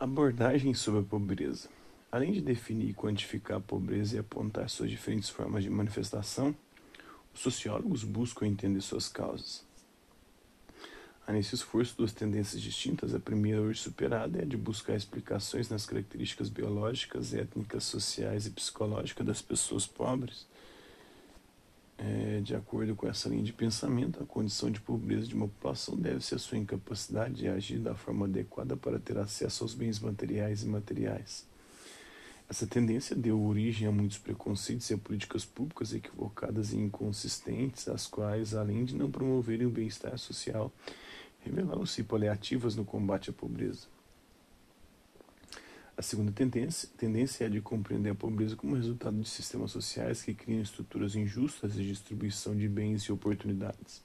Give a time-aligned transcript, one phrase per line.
[0.00, 1.68] Abordagem sobre a pobreza.
[2.10, 6.56] Além de definir e quantificar a pobreza e apontar suas diferentes formas de manifestação,
[7.34, 9.62] os sociólogos buscam entender suas causas.
[11.26, 13.14] Há nesse esforço duas tendências distintas.
[13.14, 18.50] A primeira, hoje superada, é a de buscar explicações nas características biológicas, étnicas, sociais e
[18.52, 20.46] psicológicas das pessoas pobres.
[22.02, 25.94] É, de acordo com essa linha de pensamento, a condição de pobreza de uma população
[25.94, 30.00] deve ser a sua incapacidade de agir da forma adequada para ter acesso aos bens
[30.00, 31.46] materiais e imateriais.
[32.48, 38.06] Essa tendência deu origem a muitos preconceitos e a políticas públicas equivocadas e inconsistentes, as
[38.06, 40.72] quais, além de não promoverem o bem-estar social,
[41.40, 43.86] revelaram-se paliativas no combate à pobreza.
[46.00, 50.32] A segunda tendência, tendência é de compreender a pobreza como resultado de sistemas sociais que
[50.32, 54.02] criam estruturas injustas de distribuição de bens e oportunidades.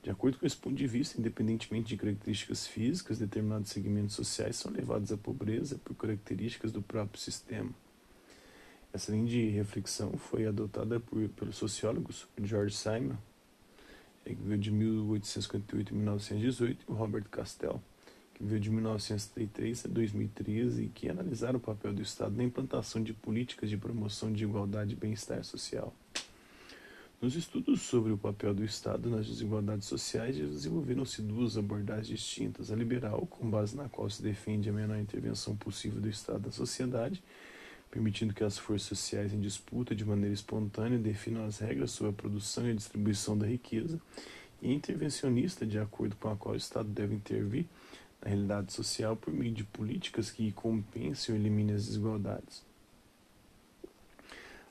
[0.00, 4.70] De acordo com esse ponto de vista, independentemente de características físicas, determinados segmentos sociais são
[4.70, 7.72] levados à pobreza por características do próprio sistema.
[8.92, 13.16] Essa linha de reflexão foi adotada por, pelos sociólogos George Simon,
[14.24, 17.82] de 1858 a 1918, e Robert Castell,
[18.38, 23.02] que viveu de 1933 a 2013 e que analisaram o papel do Estado na implantação
[23.02, 25.92] de políticas de promoção de igualdade e bem-estar social.
[27.20, 32.76] Nos estudos sobre o papel do Estado nas desigualdades sociais, desenvolveram-se duas abordagens distintas: a
[32.76, 37.20] liberal, com base na qual se defende a menor intervenção possível do Estado na sociedade,
[37.90, 42.14] permitindo que as forças sociais em disputa de maneira espontânea definam as regras sobre a
[42.14, 44.00] produção e a distribuição da riqueza,
[44.62, 47.66] e a intervencionista, de acordo com a qual o Estado deve intervir
[48.22, 52.66] na realidade social por meio de políticas que compensem ou eliminem as desigualdades.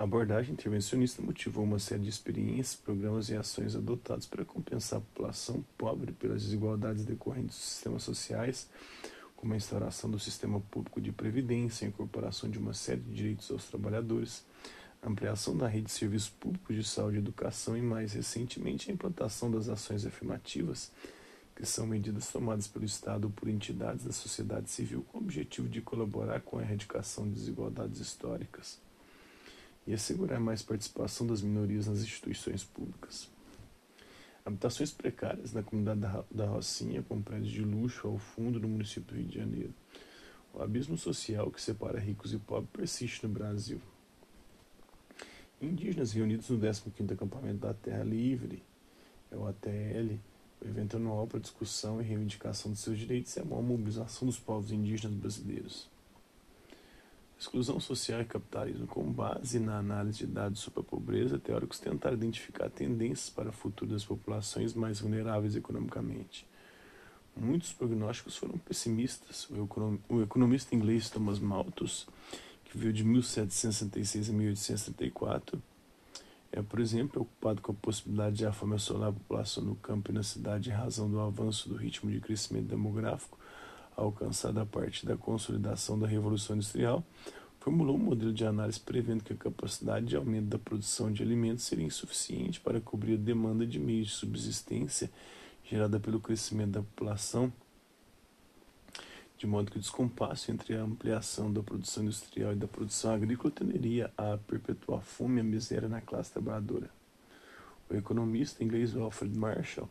[0.00, 5.02] A abordagem intervencionista motivou uma série de experiências, programas e ações adotados para compensar a
[5.02, 8.66] população pobre pelas desigualdades decorrentes dos sistemas sociais,
[9.36, 13.50] como a instauração do sistema público de previdência, a incorporação de uma série de direitos
[13.50, 14.42] aos trabalhadores,
[15.02, 18.94] a ampliação da rede de serviços públicos de saúde e educação e, mais recentemente, a
[18.94, 20.90] implantação das ações afirmativas,
[21.54, 25.68] que são medidas tomadas pelo Estado ou por entidades da sociedade civil com o objetivo
[25.68, 28.80] de colaborar com a erradicação de desigualdades históricas
[29.86, 33.28] e assegurar mais participação das minorias nas instituições públicas.
[34.44, 36.00] Habitações precárias na comunidade
[36.30, 39.74] da Rocinha, com prédios de luxo ao fundo do município do Rio de Janeiro.
[40.54, 43.80] O abismo social que separa ricos e pobres persiste no Brasil.
[45.60, 48.62] Indígenas reunidos no 15º Acampamento da Terra Livre,
[49.30, 50.18] é o ATL,
[50.60, 54.38] o evento anual para discussão e reivindicação de seus direitos é a maior mobilização dos
[54.38, 55.88] povos indígenas brasileiros.
[57.38, 58.86] Exclusão social e capitalismo.
[58.86, 63.52] Com base na análise de dados sobre a pobreza, teóricos tentaram identificar tendências para o
[63.52, 66.46] futuro das populações mais vulneráveis economicamente.
[67.34, 69.48] Muitos prognósticos foram pessimistas.
[70.10, 72.06] O economista inglês Thomas Malthus,
[72.64, 75.62] que viveu de 1766 a 1834,
[76.52, 80.10] é, por exemplo, preocupado com a possibilidade de a fome assolar a população no campo
[80.10, 83.38] e na cidade em razão do avanço do ritmo de crescimento demográfico
[83.96, 87.04] alcançada a partir da consolidação da Revolução Industrial,
[87.60, 91.64] formulou um modelo de análise prevendo que a capacidade de aumento da produção de alimentos
[91.64, 95.10] seria insuficiente para cobrir a demanda de meios de subsistência
[95.64, 97.52] gerada pelo crescimento da população,
[99.40, 103.50] de modo que o descompasso entre a ampliação da produção industrial e da produção agrícola
[103.50, 106.90] tenderia a perpetuar a fome e a miséria na classe trabalhadora.
[107.88, 109.88] O economista inglês Alfred Marshall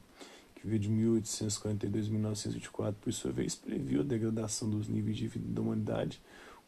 [0.53, 5.25] que veio de 1842 a 1924, por sua vez, previu a degradação dos níveis de
[5.25, 6.21] vida da humanidade,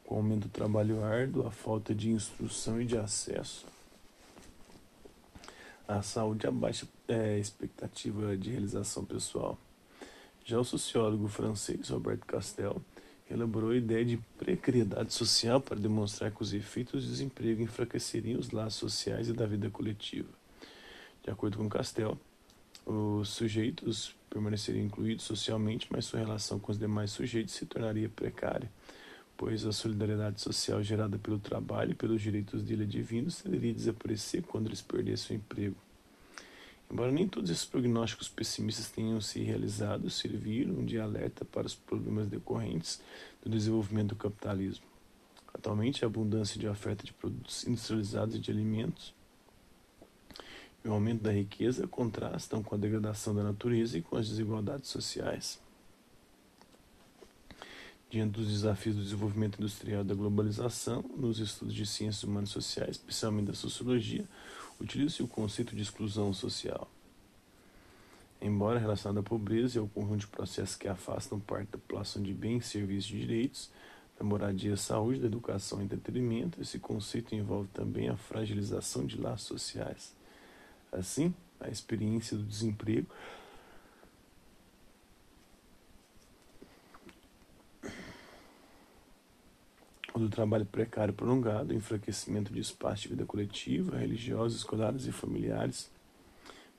[0.04, 3.66] com o aumento do trabalho árduo, a falta de instrução e de acesso
[5.88, 9.58] à saúde, a baixa é, expectativa de realização pessoal.
[10.52, 12.82] Já o sociólogo francês Robert Castel
[13.30, 18.52] elaborou a ideia de precariedade social para demonstrar que os efeitos do desemprego enfraqueceriam os
[18.52, 20.28] laços sociais e da vida coletiva.
[21.24, 22.20] De acordo com Castel,
[22.86, 28.70] os sujeitos permaneceriam incluídos socialmente, mas sua relação com os demais sujeitos se tornaria precária,
[29.38, 34.44] pois a solidariedade social gerada pelo trabalho e pelos direitos dele divinos tenderia a desaparecer
[34.44, 35.78] quando eles perdessem o emprego.
[36.92, 42.28] Embora nem todos esses prognósticos pessimistas tenham se realizado, serviram de alerta para os problemas
[42.28, 43.02] decorrentes
[43.42, 44.86] do desenvolvimento do capitalismo.
[45.54, 49.14] Atualmente, a abundância de oferta de produtos industrializados e de alimentos
[50.84, 54.90] e o aumento da riqueza contrastam com a degradação da natureza e com as desigualdades
[54.90, 55.62] sociais.
[58.10, 62.54] Diante dos desafios do desenvolvimento industrial e da globalização, nos estudos de ciências humanas e
[62.54, 64.28] sociais, especialmente da sociologia,
[64.82, 66.90] utiliza-se o conceito de exclusão social.
[68.42, 72.34] Embora relacionado à pobreza e ao conjunto de processos que afastam parte da população de
[72.34, 73.72] bens, serviços e direitos,
[74.18, 79.48] da moradia, saúde, da educação e entretenimento, esse conceito envolve também a fragilização de laços
[79.48, 80.16] sociais.
[80.92, 83.08] Assim, a experiência do desemprego
[90.22, 95.90] do trabalho precário prolongado, enfraquecimento de espaço de vida coletiva, religiosos, escolares e familiares,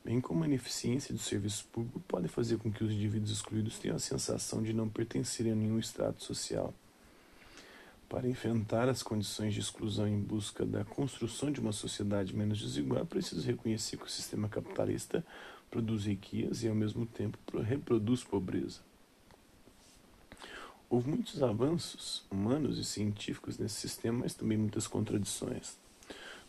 [0.04, 3.96] bem como a ineficiência do serviço público, podem fazer com que os indivíduos excluídos tenham
[3.96, 6.72] a sensação de não pertencerem a nenhum estrato social.
[8.08, 13.00] Para enfrentar as condições de exclusão em busca da construção de uma sociedade menos desigual,
[13.00, 15.24] é preciso reconhecer que o sistema capitalista
[15.70, 18.91] produz riquezas e, ao mesmo tempo, reproduz pobreza.
[20.92, 25.78] Houve muitos avanços humanos e científicos nesse sistema, mas também muitas contradições.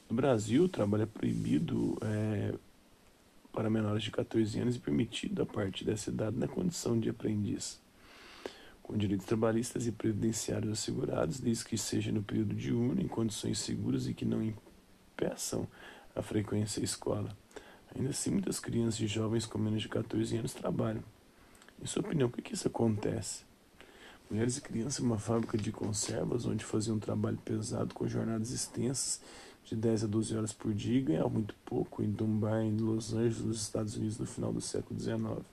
[0.10, 2.54] No Brasil, o trabalho é proibido é,
[3.54, 7.80] para menores de 14 anos e permitido a partir dessa idade na condição de aprendiz,
[8.82, 14.10] com direitos trabalhistas e previdenciários assegurados, desde que seja no período diurno, em condições seguras
[14.10, 15.66] e que não impeçam
[16.14, 17.30] a frequência à escola.
[17.96, 21.02] Ainda assim, muitas crianças e jovens com menos de 14 anos trabalham.
[21.82, 23.53] Em sua opinião, por que isso acontece?
[24.30, 28.52] Mulheres e crianças em uma fábrica de conservas, onde faziam um trabalho pesado com jornadas
[28.52, 29.22] extensas
[29.66, 33.14] de 10 a 12 horas por dia e ganhavam muito pouco em Dunbar, em Los
[33.14, 35.46] Angeles, nos Estados Unidos, no final do século XIX.